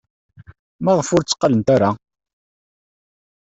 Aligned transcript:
Maɣef 0.83 1.09
ur 1.15 1.21
tteqqalent 1.23 1.67
ara? 1.75 1.89